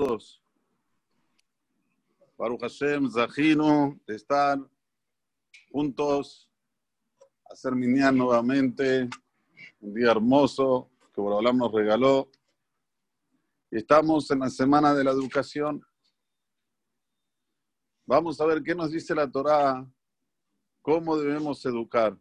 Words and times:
todos. 0.00 0.42
Baruch 2.38 2.62
Hashem, 2.62 3.10
Zahinu, 3.10 4.00
de 4.06 4.16
estar 4.16 4.58
juntos, 5.70 6.48
hacer 7.50 7.74
minyan 7.74 8.16
nuevamente, 8.16 9.10
un 9.78 9.92
día 9.92 10.12
hermoso 10.12 10.90
que 11.14 11.20
Borolam 11.20 11.58
nos 11.58 11.70
regaló. 11.70 12.30
Estamos 13.70 14.30
en 14.30 14.38
la 14.38 14.48
semana 14.48 14.94
de 14.94 15.04
la 15.04 15.10
educación. 15.10 15.84
Vamos 18.06 18.40
a 18.40 18.46
ver 18.46 18.62
qué 18.62 18.74
nos 18.74 18.90
dice 18.90 19.14
la 19.14 19.30
Torá, 19.30 19.86
cómo 20.80 21.18
debemos 21.18 21.62
educar. 21.66 22.16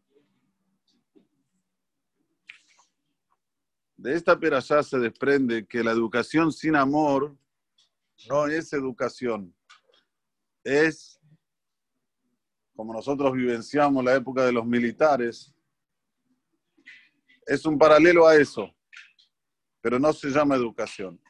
De 3.96 4.14
esta 4.16 4.38
perashá 4.38 4.84
se 4.84 5.00
desprende 5.00 5.66
que 5.66 5.82
la 5.82 5.91
educación 5.91 6.52
sin 6.52 6.75
amor 6.75 7.38
no 8.27 8.47
es 8.47 8.73
educación. 8.73 9.55
Es, 10.64 11.19
como 12.75 12.93
nosotros 12.93 13.32
vivenciamos 13.33 14.04
la 14.04 14.15
época 14.15 14.46
de 14.46 14.51
los 14.51 14.65
militares, 14.65 15.54
es 17.46 17.65
un 17.65 17.77
paralelo 17.77 18.27
a 18.27 18.36
eso, 18.36 18.75
pero 19.82 20.00
no 20.00 20.11
se 20.13 20.29
llama 20.29 20.55
educación. 20.55 21.21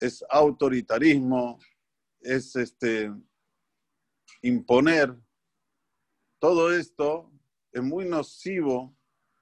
Es 0.00 0.24
autoritarismo, 0.28 1.58
es 2.20 2.56
este 2.56 3.12
imponer. 4.42 5.14
Todo 6.38 6.74
esto 6.74 7.30
es 7.72 7.82
muy 7.82 8.06
nocivo 8.06 8.96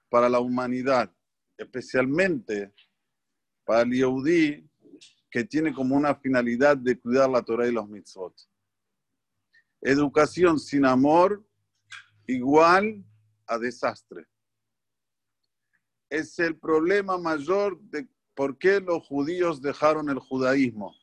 para 0.09 0.29
la 0.29 0.39
humanidad 0.39 1.13
especialmente 1.59 2.73
para 3.65 3.81
el 3.81 3.91
Yehudi, 3.91 4.68
que 5.29 5.43
tiene 5.43 5.73
como 5.73 5.95
una 5.95 6.15
finalidad 6.15 6.77
de 6.77 6.99
cuidar 6.99 7.29
la 7.29 7.43
Torah 7.43 7.67
y 7.67 7.71
los 7.71 7.87
mitzvot. 7.87 8.35
Educación 9.81 10.59
sin 10.59 10.85
amor 10.85 11.45
igual 12.27 13.03
a 13.47 13.57
desastre. 13.57 14.27
Es 16.09 16.37
el 16.39 16.57
problema 16.57 17.17
mayor 17.17 17.79
de 17.81 18.07
por 18.33 18.57
qué 18.57 18.79
los 18.79 19.05
judíos 19.05 19.61
dejaron 19.61 20.09
el 20.09 20.19
judaísmo. 20.19 20.95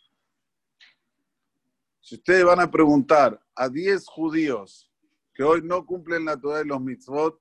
Si 2.01 2.15
ustedes 2.15 2.45
van 2.45 2.61
a 2.61 2.71
preguntar 2.71 3.45
a 3.55 3.69
10 3.69 4.07
judíos 4.07 4.93
que 5.35 5.43
hoy 5.43 5.61
no 5.63 5.85
cumplen 5.85 6.25
la 6.25 6.41
Torah 6.41 6.63
y 6.63 6.67
los 6.67 6.81
mitzvot, 6.81 7.41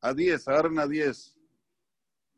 a 0.00 0.12
10, 0.12 0.48
agarren 0.48 0.78
a 0.78 0.86
10 0.86 1.36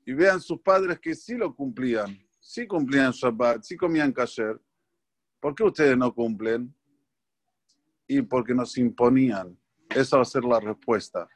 y 0.06 0.12
vean 0.12 0.40
sus 0.40 0.60
padres 0.60 0.98
que 1.00 1.14
sí 1.14 1.34
lo 1.34 1.54
cumplían, 1.54 2.23
sí 2.44 2.66
cumplían 2.66 3.10
Shabbat, 3.10 3.62
sí 3.62 3.76
comían 3.76 4.12
kasher. 4.12 4.60
¿Por 5.40 5.54
qué 5.54 5.64
ustedes 5.64 5.96
no 5.96 6.14
cumplen? 6.14 6.74
Y 8.06 8.20
porque 8.20 8.54
nos 8.54 8.76
imponían. 8.76 9.58
Esa 9.88 10.18
va 10.18 10.22
a 10.22 10.26
ser 10.26 10.44
la 10.44 10.60
respuesta. 10.60 11.26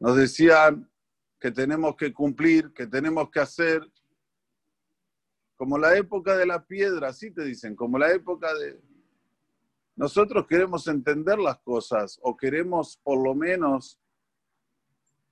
Nos 0.00 0.16
decían 0.16 0.90
que 1.38 1.52
tenemos 1.52 1.94
que 1.96 2.12
cumplir, 2.12 2.72
que 2.72 2.86
tenemos 2.86 3.30
que 3.30 3.40
hacer, 3.40 3.88
como 5.56 5.78
la 5.78 5.96
época 5.96 6.36
de 6.36 6.46
la 6.46 6.66
piedra, 6.66 7.08
así 7.08 7.30
te 7.30 7.44
dicen, 7.44 7.76
como 7.76 7.98
la 7.98 8.12
época 8.12 8.52
de... 8.54 8.80
Nosotros 9.94 10.44
queremos 10.48 10.88
entender 10.88 11.38
las 11.38 11.60
cosas 11.60 12.18
o 12.20 12.36
queremos 12.36 12.96
por 13.04 13.22
lo 13.22 13.32
menos 13.34 14.00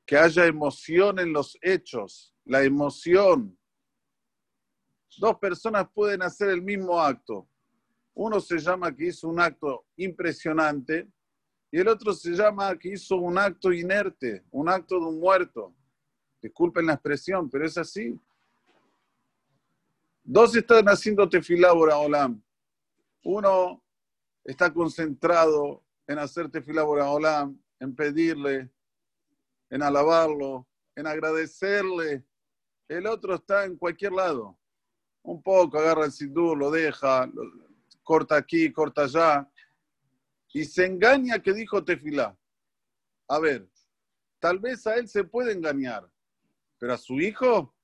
que 0.06 0.16
haya 0.16 0.46
emoción 0.46 1.18
en 1.18 1.32
los 1.32 1.58
hechos, 1.60 2.32
la 2.44 2.62
emoción. 2.62 3.58
Dos 5.18 5.38
personas 5.38 5.88
pueden 5.92 6.22
hacer 6.22 6.50
el 6.50 6.62
mismo 6.62 7.00
acto. 7.00 7.46
Uno 8.14 8.40
se 8.40 8.58
llama 8.58 8.94
que 8.94 9.06
hizo 9.06 9.28
un 9.28 9.40
acto 9.40 9.84
impresionante 9.96 11.08
y 11.70 11.78
el 11.78 11.88
otro 11.88 12.12
se 12.12 12.32
llama 12.32 12.78
que 12.78 12.90
hizo 12.90 13.16
un 13.16 13.38
acto 13.38 13.72
inerte, 13.72 14.44
un 14.50 14.68
acto 14.68 15.00
de 15.00 15.06
un 15.06 15.18
muerto. 15.18 15.74
Disculpen 16.42 16.86
la 16.86 16.94
expresión, 16.94 17.48
pero 17.48 17.64
es 17.64 17.78
así. 17.78 18.18
Dos 20.22 20.54
están 20.54 20.86
haciendo 20.86 21.28
tefilá 21.28 21.72
Olam. 21.72 22.42
Uno 23.24 23.82
está 24.44 24.72
concentrado 24.72 25.82
en 26.06 26.18
hacer 26.18 26.50
tefilá 26.50 26.84
Olam, 26.84 27.58
en 27.80 27.94
pedirle, 27.94 28.70
en 29.70 29.82
alabarlo, 29.82 30.66
en 30.94 31.06
agradecerle. 31.06 32.24
El 32.88 33.06
otro 33.06 33.36
está 33.36 33.64
en 33.64 33.76
cualquier 33.76 34.12
lado. 34.12 34.58
Un 35.22 35.42
poco, 35.42 35.78
agarra 35.78 36.06
el 36.06 36.12
sidur, 36.12 36.58
lo 36.58 36.70
deja, 36.70 37.30
corta 38.02 38.36
aquí, 38.36 38.72
corta 38.72 39.04
allá. 39.04 39.48
Y 40.52 40.64
se 40.64 40.86
engaña 40.86 41.38
que 41.38 41.52
dijo 41.52 41.84
tefilá. 41.84 42.36
A 43.28 43.38
ver, 43.38 43.68
tal 44.38 44.58
vez 44.58 44.86
a 44.86 44.96
él 44.96 45.08
se 45.08 45.24
puede 45.24 45.52
engañar, 45.52 46.10
pero 46.78 46.94
a 46.94 46.98
su 46.98 47.20
hijo 47.20 47.74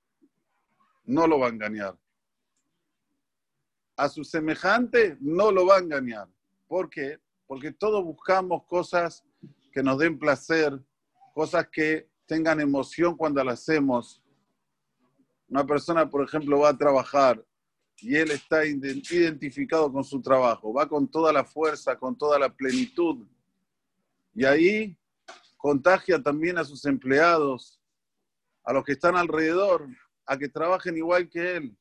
no 1.05 1.27
lo 1.27 1.39
va 1.39 1.47
a 1.47 1.51
engañar. 1.51 1.99
A 3.97 4.09
su 4.09 4.25
semejante 4.25 5.17
no 5.21 5.51
lo 5.51 5.67
va 5.67 5.77
a 5.77 5.81
engañar. 5.81 6.29
¿Por 6.67 6.91
qué? 6.91 7.19
Porque 7.47 7.73
todos 7.73 8.05
buscamos 8.05 8.65
cosas 8.65 9.25
que 9.73 9.83
nos 9.83 9.99
den 9.99 10.19
placer, 10.19 10.79
cosas 11.33 11.69
que 11.69 12.11
tengan 12.27 12.61
emoción 12.61 13.17
cuando 13.17 13.43
las 13.43 13.61
hacemos. 13.61 14.23
Una 15.49 15.67
persona, 15.67 16.09
por 16.09 16.25
ejemplo, 16.25 16.61
va 16.61 16.71
a 16.71 16.77
trabajar 16.77 17.43
y 18.01 18.17
él 18.17 18.31
está 18.31 18.65
identificado 18.65 19.91
con 19.93 20.05
su 20.05 20.21
trabajo, 20.21 20.73
va 20.73 20.89
con 20.89 21.09
toda 21.09 21.33
la 21.33 21.45
fuerza, 21.45 21.99
con 21.99 22.17
toda 22.17 22.39
la 22.39 22.49
plenitud. 22.49 23.27
Y 24.35 24.45
ahí 24.45 24.97
contagia 25.57 26.23
también 26.23 26.59
a 26.59 26.65
sus 26.65 26.85
empleados, 26.85 27.81
a 28.63 28.73
los 28.73 28.85
que 28.85 28.93
están 28.93 29.17
alrededor, 29.17 29.89
a 30.27 30.39
que 30.39 30.49
trabajen 30.49 30.97
igual 30.97 31.29
que 31.29 31.57
él. 31.57 31.77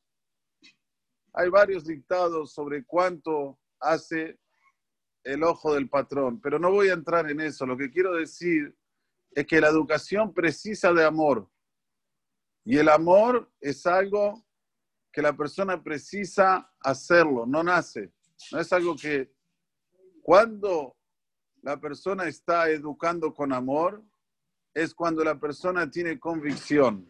Hay 1.34 1.50
varios 1.50 1.86
dictados 1.86 2.54
sobre 2.54 2.84
cuánto 2.84 3.60
hace 3.80 4.40
el 5.24 5.44
ojo 5.44 5.74
del 5.76 5.90
patrón, 5.90 6.40
pero 6.42 6.58
no 6.58 6.72
voy 6.72 6.90
a 6.90 6.94
entrar 6.94 7.30
en 7.30 7.42
eso. 7.42 7.66
Lo 7.66 7.78
que 7.78 7.92
quiero 7.92 8.16
decir 8.16 8.76
es 9.32 9.46
que 9.46 9.62
la 9.62 9.68
educación 9.68 10.34
precisa 10.34 10.94
de 10.94 11.06
amor. 11.06 11.48
Y 12.70 12.78
el 12.78 12.90
amor 12.90 13.50
es 13.62 13.86
algo 13.86 14.46
que 15.10 15.22
la 15.22 15.32
persona 15.38 15.82
precisa 15.82 16.70
hacerlo, 16.82 17.46
no 17.46 17.64
nace. 17.64 18.12
No 18.52 18.60
es 18.60 18.74
algo 18.74 18.94
que 18.94 19.32
cuando 20.22 20.98
la 21.62 21.80
persona 21.80 22.28
está 22.28 22.70
educando 22.70 23.34
con 23.34 23.54
amor, 23.54 24.04
es 24.74 24.94
cuando 24.94 25.24
la 25.24 25.40
persona 25.40 25.90
tiene 25.90 26.20
convicción. 26.20 27.10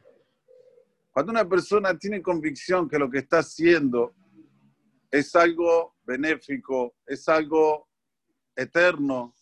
Cuando 1.09 1.31
una 1.31 1.49
persona 1.49 1.97
tiene 1.97 2.21
convicción 2.21 2.87
que 2.87 2.99
lo 2.99 3.09
que 3.09 3.17
está 3.17 3.39
haciendo 3.39 4.13
es 5.09 5.35
algo 5.35 5.95
benéfico, 6.03 6.93
es 7.03 7.27
algo 7.27 7.89
eterno, 8.55 9.33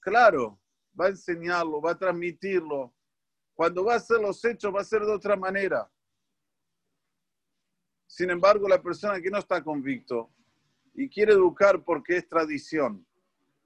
claro, 0.00 0.60
va 1.00 1.06
a 1.06 1.08
enseñarlo, 1.08 1.80
va 1.80 1.92
a 1.92 1.98
transmitirlo. 1.98 2.94
Cuando 3.60 3.84
va 3.84 3.92
a 3.92 3.96
hacer 3.96 4.18
los 4.18 4.42
hechos, 4.42 4.74
va 4.74 4.80
a 4.80 4.84
ser 4.84 5.02
de 5.02 5.12
otra 5.12 5.36
manera. 5.36 5.86
Sin 8.06 8.30
embargo, 8.30 8.66
la 8.66 8.80
persona 8.80 9.20
que 9.20 9.28
no 9.28 9.36
está 9.36 9.62
convicto 9.62 10.30
y 10.94 11.10
quiere 11.10 11.34
educar 11.34 11.84
porque 11.84 12.16
es 12.16 12.26
tradición, 12.26 13.06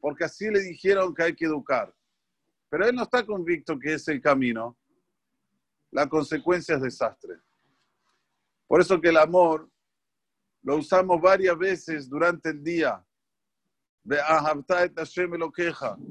porque 0.00 0.25
así 0.25 0.50
le 0.50 0.62
dijeron 0.62 1.15
que 1.15 1.22
hay 1.22 1.37
que 1.37 1.44
educar, 1.44 1.94
pero 2.69 2.88
él 2.88 2.97
no 2.97 3.05
está 3.05 3.25
convicto 3.25 3.78
que 3.78 3.94
es 3.94 4.09
el 4.09 4.21
camino, 4.21 4.77
la 5.93 6.09
consecuencia 6.09 6.75
es 6.75 6.82
desastre. 6.82 7.38
Por 8.66 8.81
eso 8.81 9.00
que 9.00 9.11
el 9.11 9.16
amor 9.16 9.70
lo 10.64 10.79
usamos 10.79 11.20
varias 11.20 11.56
veces 11.56 12.11
durante 12.11 12.49
el 12.49 12.64
día 12.64 13.00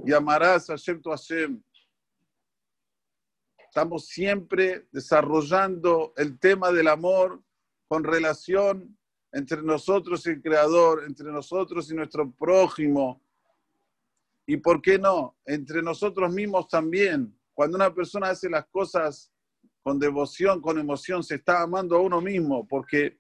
y 0.06 0.14
amarás 0.14 0.70
a 0.70 0.74
Hashem 0.78 1.02
tu 1.02 1.10
Hashem. 1.10 1.62
Estamos 3.74 4.06
siempre 4.06 4.88
desarrollando 4.92 6.14
el 6.16 6.38
tema 6.38 6.72
del 6.72 6.88
amor 6.88 7.42
con 7.88 8.04
relación 8.04 8.96
entre 9.32 9.64
nosotros 9.64 10.28
y 10.28 10.30
el 10.30 10.44
Creador, 10.44 11.04
entre 11.08 11.32
nosotros 11.32 11.90
y 11.90 11.96
nuestro 11.96 12.32
prójimo. 12.34 13.24
Y 14.46 14.58
por 14.58 14.80
qué 14.80 15.00
no, 15.00 15.36
entre 15.44 15.82
nosotros 15.82 16.32
mismos 16.32 16.68
también. 16.68 17.36
Cuando 17.56 17.78
una 17.78 17.92
persona 17.92 18.30
hace 18.30 18.48
las 18.48 18.68
cosas 18.68 19.32
con 19.82 19.98
devoción, 19.98 20.62
con 20.62 20.78
emoción, 20.78 21.24
se 21.24 21.34
está 21.34 21.64
amando 21.64 21.96
a 21.96 22.02
uno 22.02 22.22
mismo, 22.22 22.68
porque 22.68 23.18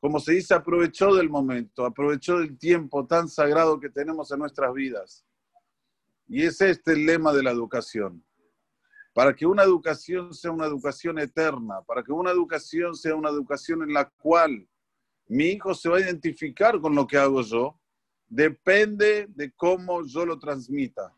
como 0.00 0.18
se 0.18 0.32
dice, 0.32 0.54
aprovechó 0.54 1.14
del 1.14 1.30
momento, 1.30 1.86
aprovechó 1.86 2.40
del 2.40 2.58
tiempo 2.58 3.06
tan 3.06 3.28
sagrado 3.28 3.78
que 3.78 3.90
tenemos 3.90 4.28
en 4.32 4.40
nuestras 4.40 4.74
vidas. 4.74 5.24
Y 6.26 6.42
es 6.42 6.60
este 6.60 6.94
el 6.94 7.06
lema 7.06 7.32
de 7.32 7.44
la 7.44 7.52
educación. 7.52 8.24
Para 9.14 9.34
que 9.34 9.46
una 9.46 9.62
educación 9.62 10.34
sea 10.34 10.50
una 10.50 10.66
educación 10.66 11.18
eterna, 11.20 11.80
para 11.86 12.02
que 12.02 12.12
una 12.12 12.32
educación 12.32 12.96
sea 12.96 13.14
una 13.14 13.30
educación 13.30 13.82
en 13.84 13.94
la 13.94 14.10
cual 14.10 14.68
mi 15.28 15.44
hijo 15.46 15.72
se 15.72 15.88
va 15.88 15.98
a 15.98 16.00
identificar 16.00 16.80
con 16.80 16.94
lo 16.96 17.06
que 17.06 17.16
hago 17.16 17.40
yo, 17.42 17.80
depende 18.26 19.26
de 19.28 19.52
cómo 19.52 20.04
yo 20.04 20.26
lo 20.26 20.38
transmita. 20.38 21.14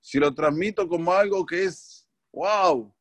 Si 0.00 0.18
lo 0.18 0.34
transmito 0.34 0.88
como 0.88 1.12
algo 1.12 1.44
que 1.44 1.64
es, 1.64 2.08
wow, 2.32 2.92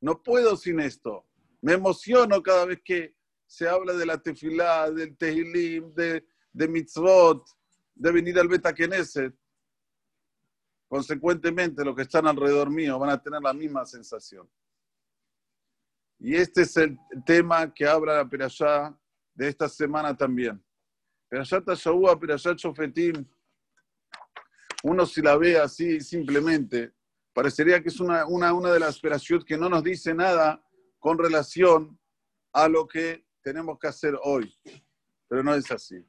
no 0.00 0.20
puedo 0.20 0.56
sin 0.56 0.80
esto. 0.80 1.24
Me 1.60 1.74
emociono 1.74 2.42
cada 2.42 2.66
vez 2.66 2.80
que 2.84 3.14
se 3.46 3.68
habla 3.68 3.92
de 3.92 4.04
la 4.04 4.20
tefilá, 4.20 4.90
del 4.90 5.16
tehilim, 5.16 5.94
de, 5.94 6.26
de 6.52 6.68
mitzvot, 6.68 7.46
de 7.94 8.10
venir 8.10 8.38
al 8.38 8.48
Beta 8.48 8.74
Knesset. 8.74 9.32
Consecuentemente, 10.92 11.82
los 11.86 11.96
que 11.96 12.02
están 12.02 12.26
alrededor 12.26 12.68
mío 12.68 12.98
van 12.98 13.08
a 13.08 13.22
tener 13.22 13.40
la 13.40 13.54
misma 13.54 13.82
sensación. 13.86 14.46
Y 16.18 16.34
este 16.34 16.60
es 16.60 16.76
el 16.76 16.98
tema 17.24 17.72
que 17.72 17.86
habla 17.86 18.16
la 18.16 18.28
Perashá 18.28 18.94
de 19.32 19.48
esta 19.48 19.70
semana 19.70 20.14
también. 20.14 20.62
Perashá 21.30 21.62
Tashahua, 21.62 22.20
Perashá 22.20 22.52
Shofetim. 22.54 23.26
Uno 24.82 25.06
si 25.06 25.22
la 25.22 25.34
ve 25.38 25.58
así 25.58 25.98
simplemente, 25.98 26.92
parecería 27.32 27.82
que 27.82 27.88
es 27.88 27.98
una, 27.98 28.26
una, 28.26 28.52
una 28.52 28.70
de 28.70 28.80
las 28.80 29.00
Perashot 29.00 29.46
que 29.46 29.56
no 29.56 29.70
nos 29.70 29.82
dice 29.82 30.12
nada 30.12 30.62
con 30.98 31.16
relación 31.16 31.98
a 32.52 32.68
lo 32.68 32.86
que 32.86 33.26
tenemos 33.40 33.78
que 33.78 33.86
hacer 33.86 34.14
hoy. 34.22 34.54
Pero 35.26 35.42
no 35.42 35.54
es 35.54 35.70
así. 35.70 36.06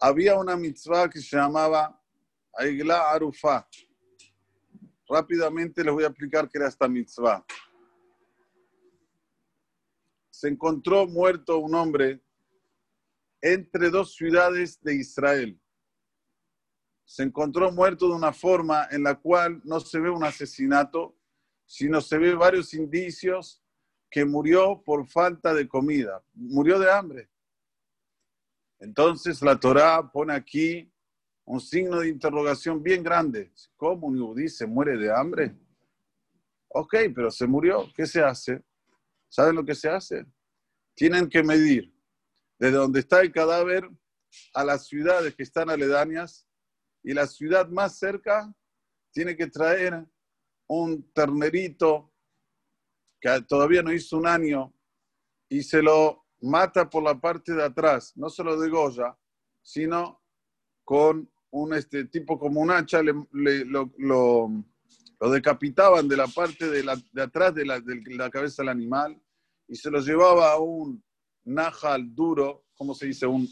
Había 0.00 0.36
una 0.40 0.56
mitzvah 0.56 1.08
que 1.08 1.20
se 1.20 1.36
llamaba 1.36 2.02
Aigla 2.56 3.10
Arufá. 3.10 3.68
Rápidamente 5.08 5.84
les 5.84 5.92
voy 5.92 6.04
a 6.04 6.08
explicar 6.08 6.48
qué 6.48 6.58
era 6.58 6.68
esta 6.68 6.88
mitzvah. 6.88 7.44
Se 10.30 10.48
encontró 10.48 11.06
muerto 11.06 11.58
un 11.58 11.74
hombre 11.74 12.22
entre 13.40 13.90
dos 13.90 14.14
ciudades 14.14 14.80
de 14.82 14.96
Israel. 14.96 15.60
Se 17.04 17.22
encontró 17.22 17.70
muerto 17.70 18.08
de 18.08 18.14
una 18.14 18.32
forma 18.32 18.88
en 18.90 19.04
la 19.04 19.14
cual 19.14 19.60
no 19.64 19.78
se 19.78 20.00
ve 20.00 20.10
un 20.10 20.24
asesinato, 20.24 21.16
sino 21.64 22.00
se 22.00 22.18
ve 22.18 22.34
varios 22.34 22.74
indicios 22.74 23.62
que 24.10 24.24
murió 24.24 24.82
por 24.84 25.06
falta 25.06 25.54
de 25.54 25.68
comida, 25.68 26.24
murió 26.34 26.78
de 26.78 26.90
hambre. 26.90 27.30
Entonces 28.78 29.40
la 29.42 29.58
Torá 29.58 30.10
pone 30.10 30.34
aquí 30.34 30.92
un 31.46 31.60
signo 31.60 32.00
de 32.00 32.08
interrogación 32.08 32.82
bien 32.82 33.02
grande. 33.02 33.52
¿Cómo 33.76 34.08
un 34.08 34.18
yudí 34.18 34.48
se 34.48 34.66
muere 34.66 34.96
de 34.96 35.12
hambre? 35.12 35.56
Ok, 36.68 36.94
pero 37.14 37.30
se 37.30 37.46
murió. 37.46 37.86
¿Qué 37.94 38.04
se 38.06 38.20
hace? 38.20 38.62
¿Saben 39.28 39.54
lo 39.54 39.64
que 39.64 39.74
se 39.74 39.88
hace? 39.88 40.26
Tienen 40.94 41.28
que 41.28 41.42
medir 41.42 41.94
desde 42.58 42.76
donde 42.76 43.00
está 43.00 43.20
el 43.20 43.32
cadáver 43.32 43.88
a 44.54 44.64
las 44.64 44.86
ciudades 44.88 45.34
que 45.34 45.44
están 45.44 45.70
aledañas 45.70 46.46
y 47.02 47.14
la 47.14 47.26
ciudad 47.26 47.68
más 47.68 47.98
cerca 47.98 48.52
tiene 49.12 49.36
que 49.36 49.46
traer 49.46 50.04
un 50.66 51.12
ternerito 51.12 52.12
que 53.20 53.40
todavía 53.42 53.82
no 53.82 53.92
hizo 53.92 54.16
un 54.16 54.26
año 54.26 54.74
y 55.48 55.62
se 55.62 55.80
lo 55.80 56.26
mata 56.40 56.90
por 56.90 57.04
la 57.04 57.18
parte 57.20 57.52
de 57.52 57.62
atrás, 57.62 58.12
no 58.16 58.28
solo 58.28 58.58
de 58.58 58.68
Goya, 58.68 59.16
sino 59.62 60.20
con 60.84 61.30
un 61.50 61.74
este, 61.74 62.04
tipo 62.06 62.38
como 62.38 62.60
un 62.60 62.70
hacha, 62.70 63.00
lo, 63.02 64.64
decapitaban 65.32 66.08
de 66.08 66.16
la 66.16 66.26
parte 66.26 66.68
de, 66.68 66.84
la, 66.84 66.96
de 67.12 67.22
atrás 67.22 67.54
de 67.54 67.64
la, 67.64 67.80
de 67.80 68.00
la, 68.14 68.30
cabeza 68.30 68.62
del 68.62 68.70
animal 68.70 69.20
y 69.66 69.76
se 69.76 69.90
lo 69.90 70.00
llevaba 70.00 70.52
a 70.52 70.58
un 70.58 71.02
najal 71.44 72.14
duro, 72.14 72.66
como 72.74 72.94
se 72.94 73.06
dice? 73.06 73.26
Un, 73.26 73.48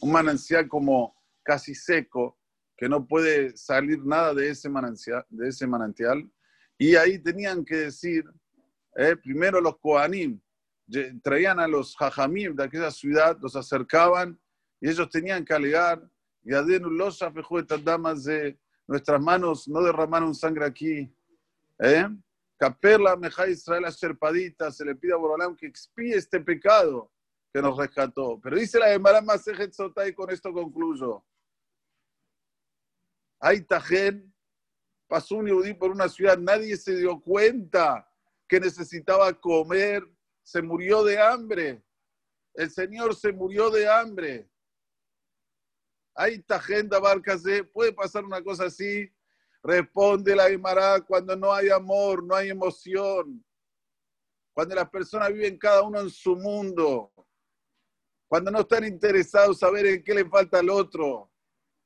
un 0.00 0.12
manancial 0.12 0.68
como 0.68 1.16
casi 1.42 1.74
seco, 1.74 2.38
que 2.76 2.88
no 2.88 3.06
puede 3.06 3.56
salir 3.56 4.04
nada 4.04 4.34
de 4.34 4.50
ese 4.50 4.68
manantial, 4.68 5.24
de 5.28 5.48
ese 5.48 5.66
manantial. 5.66 6.28
Y 6.76 6.96
ahí 6.96 7.18
tenían 7.18 7.64
que 7.64 7.76
decir, 7.76 8.24
eh, 8.96 9.16
primero 9.16 9.60
los 9.60 9.78
Koanim, 9.78 10.40
traían 11.22 11.60
a 11.60 11.68
los 11.68 11.96
Jajamim 11.96 12.54
de 12.54 12.64
aquella 12.64 12.90
ciudad, 12.90 13.38
los 13.40 13.56
acercaban 13.56 14.38
y 14.80 14.88
ellos 14.88 15.08
tenían 15.08 15.44
que 15.44 15.54
alegar 15.54 16.02
y 16.44 16.50
los 16.50 17.18
damas 17.82 18.24
de 18.24 18.58
nuestras 18.86 19.20
manos 19.20 19.66
no 19.66 19.82
derramaron 19.82 20.34
sangre 20.34 20.66
aquí. 20.66 21.10
¿Eh? 21.78 22.06
Caperla 22.56 23.16
Meja 23.16 23.48
Israel 23.48 23.90
Serpadita 23.92 24.70
se 24.70 24.84
le 24.84 24.94
pide 24.94 25.14
a 25.14 25.16
Borolam 25.16 25.56
que 25.56 25.66
expíe 25.66 26.14
este 26.14 26.40
pecado 26.40 27.10
que 27.52 27.62
nos 27.62 27.76
rescató. 27.76 28.38
Pero 28.42 28.56
dice 28.56 28.78
la 28.78 28.88
Gemara 28.88 29.20
Masejet 29.20 29.72
Sotay, 29.72 30.10
y 30.10 30.14
con 30.14 30.30
esto 30.30 30.52
concluyo. 30.52 31.24
Hay 33.40 33.62
Tajen, 33.62 34.32
pasó 35.06 35.36
un 35.36 35.46
yudí 35.46 35.74
por 35.74 35.90
una 35.90 36.08
ciudad, 36.08 36.38
nadie 36.38 36.76
se 36.76 36.96
dio 36.96 37.20
cuenta 37.20 38.08
que 38.48 38.60
necesitaba 38.60 39.32
comer, 39.32 40.06
se 40.42 40.62
murió 40.62 41.02
de 41.04 41.20
hambre. 41.20 41.82
El 42.54 42.70
Señor 42.70 43.14
se 43.14 43.32
murió 43.32 43.70
de 43.70 43.88
hambre. 43.88 44.48
Hay 46.14 46.44
agenda 46.48 47.00
barcas 47.00 47.42
de, 47.42 47.64
puede 47.64 47.92
pasar 47.92 48.24
una 48.24 48.42
cosa 48.42 48.66
así. 48.66 49.10
Responde 49.62 50.36
la 50.36 50.48
Guimara 50.48 51.00
cuando 51.00 51.34
no 51.34 51.52
hay 51.52 51.70
amor, 51.70 52.22
no 52.22 52.36
hay 52.36 52.50
emoción. 52.50 53.44
Cuando 54.52 54.74
las 54.76 54.88
personas 54.88 55.32
viven 55.32 55.58
cada 55.58 55.82
uno 55.82 56.00
en 56.00 56.10
su 56.10 56.36
mundo. 56.36 57.12
Cuando 58.28 58.50
no 58.50 58.60
están 58.60 58.84
interesados 58.84 59.62
a 59.62 59.70
ver 59.70 59.86
en 59.86 60.04
qué 60.04 60.14
le 60.14 60.28
falta 60.28 60.60
al 60.60 60.70
otro. 60.70 61.30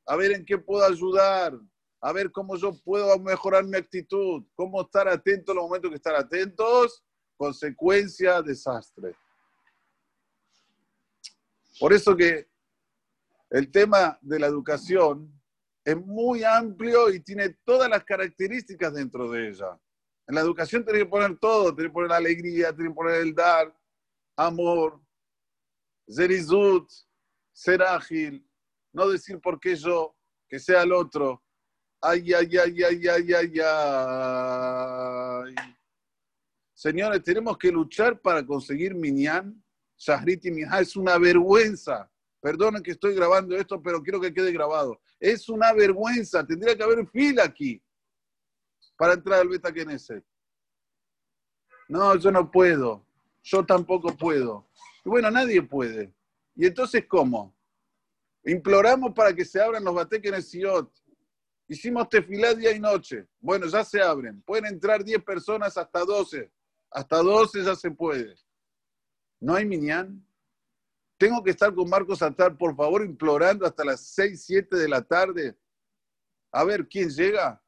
A 0.07 0.17
ver 0.17 0.33
en 0.33 0.45
qué 0.45 0.59
puedo 0.59 0.85
ayudar. 0.85 1.59
A 2.01 2.13
ver 2.13 2.31
cómo 2.31 2.57
yo 2.57 2.77
puedo 2.85 3.19
mejorar 3.19 3.65
mi 3.65 3.79
actitud. 3.79 4.45
Cómo 4.55 4.83
estar 4.83 5.09
atento 5.09 5.53
en 5.53 5.57
los 5.57 5.65
momentos 5.65 5.91
que 5.91 5.97
estar 5.97 6.15
atentos. 6.15 7.03
Consecuencia, 7.37 8.43
desastre. 8.43 9.15
Por 11.79 11.93
eso 11.93 12.15
que 12.17 12.49
el 13.51 13.71
tema 13.71 14.19
de 14.21 14.39
la 14.39 14.47
educación 14.47 15.33
es 15.85 15.97
muy 15.97 16.45
amplio 16.45 17.11
y 17.11 17.21
tiene 17.21 17.51
todas 17.65 17.89
las 17.89 18.05
características 18.05 18.93
dentro 18.93 19.31
de 19.31 19.49
ella. 19.49 19.79
En 20.27 20.35
la 20.35 20.43
educación 20.43 20.85
tiene 20.85 21.01
que 21.01 21.07
poner 21.07 21.39
todo, 21.39 21.75
tiene 21.75 21.89
que 21.89 21.95
poner 21.95 22.13
alegría, 22.13 22.75
tiene 22.75 22.91
que 22.91 22.95
poner 22.95 23.23
el 23.23 23.35
dar, 23.35 23.75
amor, 24.37 25.01
zerizut, 26.07 26.91
ser 27.53 27.83
ágil, 27.83 28.47
no 28.93 29.09
decir 29.09 29.41
por 29.41 29.59
qué 29.59 29.75
yo, 29.77 30.15
que 30.47 30.59
sea 30.59 30.83
el 30.83 30.93
otro. 30.93 31.43
Ay, 32.03 32.35
ay, 32.35 32.57
ay, 32.59 32.83
ay, 32.85 33.09
ay, 33.09 33.33
ay, 33.33 33.61
ay. 33.61 35.55
Señores, 36.75 37.23
tenemos 37.23 37.57
que 37.57 37.73
luchar 37.73 38.21
para 38.21 38.45
conseguir 38.45 38.95
minyan. 38.95 39.65
Shahrit 39.97 40.45
y 40.45 40.63
es 40.63 40.95
una 40.95 41.19
vergüenza 41.19 42.09
Perdonen 42.41 42.83
que 42.83 42.93
estoy 42.93 43.15
grabando 43.15 43.57
esto, 43.57 43.83
pero 43.83 44.03
quiero 44.03 44.21
que 44.21 44.33
quede 44.33 44.53
grabado. 44.53 45.01
Es 45.19 45.49
una 45.49 45.73
vergüenza. 45.73 46.47
Tendría 46.47 46.77
que 46.77 46.83
haber 46.83 47.07
fila 47.09 47.45
aquí 47.45 47.83
para 48.97 49.15
entrar 49.15 49.41
al 49.41 49.49
Beta 49.49 49.73
Knesset. 49.73 50.25
No, 51.89 52.15
yo 52.17 52.31
no 52.31 52.51
puedo. 52.51 53.05
Yo 53.43 53.65
tampoco 53.65 54.17
puedo. 54.17 54.69
Bueno, 55.05 55.31
nadie 55.31 55.63
puede. 55.63 56.13
¿Y 56.55 56.67
entonces 56.67 57.07
cómo? 57.09 57.57
Imploramos 58.45 59.13
para 59.15 59.35
que 59.35 59.45
se 59.45 59.61
abran 59.61 59.85
los 59.85 59.95
Bate 59.95 60.21
Knesiot. 60.21 60.91
Hicimos 61.67 62.09
tefilá 62.09 62.55
día 62.55 62.73
y 62.73 62.81
noche. 62.81 63.27
Bueno, 63.41 63.67
ya 63.67 63.85
se 63.85 64.01
abren. 64.01 64.43
Pueden 64.43 64.67
entrar 64.67 65.05
10 65.05 65.23
personas 65.23 65.77
hasta 65.77 66.05
12. 66.05 66.51
Hasta 66.91 67.19
12 67.19 67.63
ya 67.63 67.75
se 67.75 67.91
puede. 67.91 68.35
¿No 69.41 69.55
hay 69.55 69.67
minyan? 69.67 70.27
Tengo 71.19 71.43
que 71.43 71.51
estar 71.51 71.75
con 71.75 71.91
Marcos 71.91 72.23
Atar, 72.23 72.57
por 72.57 72.77
favor, 72.77 73.05
implorando 73.05 73.67
hasta 73.67 73.85
las 73.85 74.01
6, 74.01 74.41
7 74.41 74.77
de 74.77 74.89
la 74.89 75.03
tarde. 75.03 75.59
A 76.53 76.63
ver 76.63 76.89
quién 76.89 77.11
llega 77.11 77.61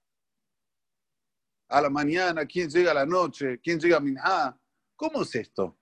a 1.68 1.80
la 1.80 1.90
mañana, 1.90 2.46
quién 2.46 2.70
llega 2.70 2.92
a 2.92 2.94
la 2.94 3.06
noche, 3.06 3.60
quién 3.60 3.80
llega 3.80 3.96
a 3.96 4.00
Minha. 4.00 4.56
¿Cómo 4.94 5.22
es 5.22 5.34
esto? 5.34 5.76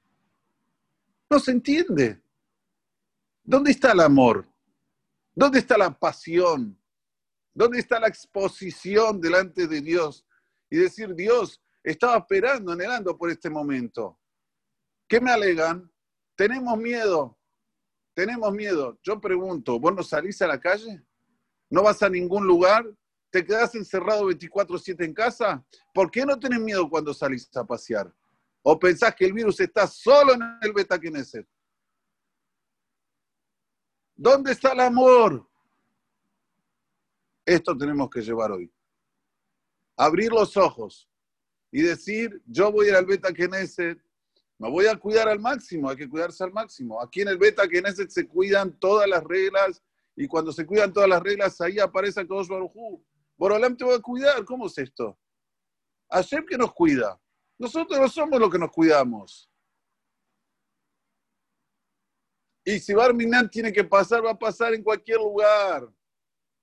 No 1.28 1.38
se 1.38 1.50
entiende. 1.50 2.22
¿Dónde 3.44 3.70
está 3.70 3.92
el 3.92 4.00
amor? 4.00 4.48
¿Dónde 5.34 5.58
está 5.58 5.76
la 5.76 5.90
pasión? 5.90 6.78
¿Dónde 7.52 7.80
está 7.80 8.00
la 8.00 8.08
exposición 8.08 9.20
delante 9.20 9.66
de 9.66 9.80
Dios? 9.82 10.26
Y 10.70 10.78
decir, 10.78 11.14
Dios, 11.14 11.62
estaba 11.82 12.16
esperando, 12.16 12.72
anhelando 12.72 13.16
por 13.16 13.30
este 13.30 13.50
momento. 13.50 14.18
¿Qué 15.06 15.20
me 15.20 15.30
alegan? 15.30 15.90
Tenemos 16.34 16.76
miedo. 16.78 17.37
Tenemos 18.18 18.52
miedo. 18.52 18.98
Yo 19.04 19.20
pregunto, 19.20 19.78
¿vos 19.78 19.94
no 19.94 20.02
salís 20.02 20.42
a 20.42 20.48
la 20.48 20.58
calle? 20.58 21.00
¿No 21.70 21.84
vas 21.84 22.02
a 22.02 22.08
ningún 22.08 22.48
lugar? 22.48 22.84
te 23.30 23.44
quedas 23.44 23.76
encerrado 23.76 24.26
24/7 24.26 25.04
en 25.04 25.14
casa? 25.14 25.64
¿Por 25.94 26.10
qué 26.10 26.26
no 26.26 26.36
tenés 26.36 26.58
miedo 26.58 26.90
cuando 26.90 27.14
salís 27.14 27.48
a 27.56 27.64
pasear? 27.64 28.12
¿O 28.62 28.76
pensás 28.76 29.14
que 29.14 29.24
el 29.24 29.32
virus 29.32 29.60
está 29.60 29.86
solo 29.86 30.32
en 30.32 30.42
el 30.62 30.72
beta 30.72 30.98
Knesset? 30.98 31.46
¿Dónde 34.16 34.50
está 34.50 34.72
el 34.72 34.80
amor? 34.80 35.48
Esto 37.46 37.78
tenemos 37.78 38.10
que 38.10 38.20
llevar 38.20 38.50
hoy. 38.50 38.68
Abrir 39.96 40.32
los 40.32 40.56
ojos 40.56 41.08
y 41.70 41.82
decir, 41.82 42.42
yo 42.46 42.72
voy 42.72 42.86
a 42.86 42.88
ir 42.88 42.94
al 42.96 43.06
beta 43.06 43.32
Knesset, 43.32 44.02
me 44.58 44.68
voy 44.68 44.86
a 44.86 44.96
cuidar 44.96 45.28
al 45.28 45.38
máximo, 45.38 45.88
hay 45.88 45.96
que 45.96 46.08
cuidarse 46.08 46.42
al 46.42 46.52
máximo. 46.52 47.00
Aquí 47.00 47.20
en 47.20 47.28
el 47.28 47.38
beta 47.38 47.66
Knesset 47.66 48.10
se 48.10 48.26
cuidan 48.26 48.76
todas 48.78 49.08
las 49.08 49.22
reglas 49.22 49.82
y 50.16 50.26
cuando 50.26 50.52
se 50.52 50.66
cuidan 50.66 50.92
todas 50.92 51.08
las 51.08 51.22
reglas, 51.22 51.60
ahí 51.60 51.78
aparece 51.78 52.26
Kodosh 52.26 52.48
Barujú. 52.48 53.04
Borolam 53.36 53.76
te 53.76 53.84
va 53.84 53.94
a 53.94 54.00
cuidar. 54.00 54.44
¿Cómo 54.44 54.66
es 54.66 54.76
esto? 54.78 55.16
Hashem 56.10 56.44
que 56.44 56.58
nos 56.58 56.72
cuida. 56.72 57.20
Nosotros 57.56 58.00
no 58.00 58.08
somos 58.08 58.40
los 58.40 58.50
que 58.50 58.58
nos 58.58 58.72
cuidamos. 58.72 59.48
Y 62.64 62.80
si 62.80 62.94
Barminan 62.94 63.48
tiene 63.48 63.72
que 63.72 63.84
pasar, 63.84 64.24
va 64.24 64.32
a 64.32 64.38
pasar 64.38 64.74
en 64.74 64.82
cualquier 64.82 65.18
lugar. 65.18 65.88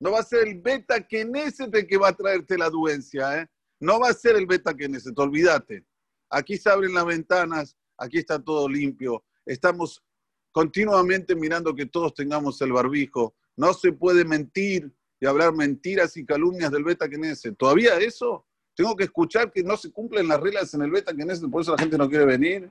No 0.01 0.11
va 0.11 0.19
a 0.19 0.23
ser 0.23 0.49
el 0.49 0.59
beta 0.59 0.99
Knesset 0.99 1.73
el 1.73 1.87
que 1.87 1.97
va 1.97 2.09
a 2.09 2.15
traerte 2.15 2.57
la 2.57 2.69
duencia. 2.69 3.41
¿eh? 3.41 3.47
No 3.79 4.01
va 4.01 4.09
a 4.09 4.13
ser 4.13 4.35
el 4.35 4.45
beta 4.45 4.73
Knesset, 4.73 5.17
olvídate. 5.17 5.85
Aquí 6.29 6.57
se 6.57 6.69
abren 6.69 6.93
las 6.93 7.05
ventanas, 7.05 7.77
aquí 7.97 8.19
está 8.19 8.39
todo 8.39 8.67
limpio. 8.67 9.23
Estamos 9.45 10.03
continuamente 10.51 11.35
mirando 11.35 11.75
que 11.75 11.85
todos 11.85 12.13
tengamos 12.13 12.61
el 12.61 12.71
barbijo. 12.71 13.35
No 13.55 13.73
se 13.73 13.91
puede 13.91 14.25
mentir 14.25 14.91
y 15.19 15.25
hablar 15.25 15.53
mentiras 15.53 16.17
y 16.17 16.25
calumnias 16.25 16.71
del 16.71 16.83
beta 16.83 17.07
Knesset. 17.07 17.57
¿Todavía 17.57 17.97
eso? 17.97 18.45
Tengo 18.75 18.95
que 18.95 19.05
escuchar 19.05 19.51
que 19.51 19.63
no 19.63 19.77
se 19.77 19.91
cumplen 19.91 20.27
las 20.27 20.39
reglas 20.39 20.73
en 20.73 20.81
el 20.81 20.91
beta 20.91 21.13
Knesset, 21.13 21.49
por 21.49 21.61
eso 21.61 21.71
la 21.71 21.81
gente 21.81 21.97
no 21.97 22.09
quiere 22.09 22.25
venir. 22.25 22.69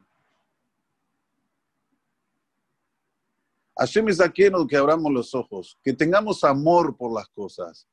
Hashem 3.76 4.09
es 4.09 4.21
que 4.69 4.76
abramos 4.76 5.12
los 5.12 5.35
ojos, 5.35 5.78
que 5.83 5.93
tengamos 5.93 6.45
amor 6.45 6.97
por 6.97 7.12
las 7.12 7.28
cosas. 7.28 7.88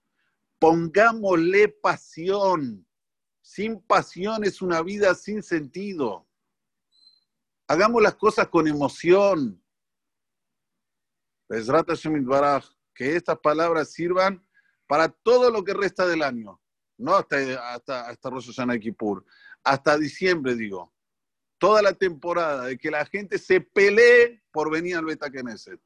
Pongámosle 0.59 1.69
pasión. 1.69 2.85
Sin 3.41 3.81
pasión 3.81 4.43
es 4.43 4.61
una 4.61 4.83
vida 4.83 5.15
sin 5.15 5.41
sentido. 5.41 6.27
Hagamos 7.71 8.01
las 8.01 8.15
cosas 8.15 8.49
con 8.49 8.67
emoción. 8.67 9.63
Que 12.93 13.15
estas 13.15 13.39
palabras 13.39 13.93
sirvan 13.93 14.45
para 14.87 15.07
todo 15.07 15.49
lo 15.49 15.63
que 15.63 15.73
resta 15.73 16.05
del 16.05 16.21
año. 16.21 16.59
No 16.97 17.15
hasta, 17.15 17.37
hasta, 17.73 18.09
hasta 18.09 18.29
Rosh 18.29 18.47
Hashanah 18.47 18.77
Kippur. 18.77 19.23
Hasta 19.63 19.97
diciembre, 19.97 20.53
digo. 20.55 20.93
Toda 21.57 21.81
la 21.81 21.93
temporada 21.93 22.65
de 22.65 22.77
que 22.77 22.91
la 22.91 23.05
gente 23.05 23.37
se 23.37 23.61
pelee 23.61 24.43
por 24.51 24.69
venir 24.69 24.97
al 24.97 25.05
Beta 25.05 25.29
Knesset. 25.29 25.79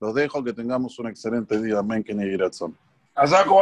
Los 0.00 0.14
dejo 0.14 0.42
que 0.42 0.54
tengamos 0.54 0.98
un 0.98 1.08
excelente 1.08 1.60
día. 1.60 1.78
Amén. 1.78 2.02
Que 2.02 2.14